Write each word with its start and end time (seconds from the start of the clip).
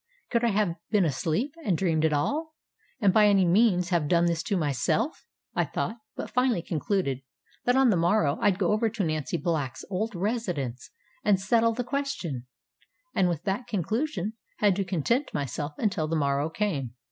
Could 0.31 0.43
I 0.43 0.47
have 0.47 0.77
been 0.89 1.05
asleep 1.05 1.53
and 1.63 1.77
dreamed 1.77 2.03
it 2.03 2.11
all, 2.11 2.55
and 2.99 3.13
by 3.13 3.27
any 3.27 3.45
means 3.45 3.89
have 3.89 4.07
done 4.07 4.25
this 4.25 4.41
to 4.41 4.57
myself? 4.57 5.27
I 5.53 5.63
thought, 5.63 5.97
but 6.15 6.31
finally 6.31 6.63
concluded 6.63 7.21
that 7.65 7.75
on 7.75 7.91
the 7.91 7.95
morrow 7.95 8.37
IŌĆÖd 8.37 8.57
go 8.57 8.71
over 8.71 8.89
to 8.89 9.03
Nancy 9.03 9.37
BlackŌĆÖs 9.37 9.83
old 9.91 10.15
residence 10.15 10.89
and 11.23 11.39
settle 11.39 11.73
the 11.75 11.83
question; 11.83 12.47
and 13.13 13.29
with 13.29 13.43
that 13.43 13.67
conclusion 13.67 14.33
had 14.57 14.75
to 14.77 14.83
content 14.83 15.35
myself 15.35 15.73
until 15.77 16.07
the 16.07 16.15
morrow 16.15 16.49
came. 16.49 16.95